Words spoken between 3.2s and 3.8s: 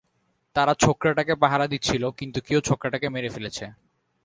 ফেলেছে।